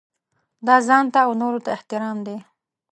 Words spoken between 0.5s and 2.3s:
دا ځانته او نورو ته احترام